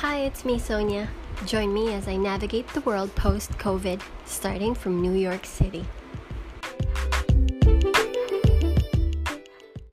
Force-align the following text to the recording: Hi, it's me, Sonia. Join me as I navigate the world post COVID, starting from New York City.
Hi, 0.00 0.18
it's 0.18 0.44
me, 0.44 0.58
Sonia. 0.58 1.08
Join 1.46 1.72
me 1.72 1.94
as 1.94 2.06
I 2.06 2.16
navigate 2.16 2.68
the 2.68 2.82
world 2.82 3.14
post 3.14 3.52
COVID, 3.52 4.02
starting 4.26 4.74
from 4.74 5.00
New 5.00 5.14
York 5.14 5.46
City. 5.46 5.86